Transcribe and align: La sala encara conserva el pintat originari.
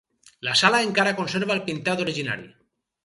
La 0.47 0.53
sala 0.61 0.79
encara 0.85 1.13
conserva 1.19 1.57
el 1.59 1.61
pintat 1.67 2.03
originari. 2.07 2.49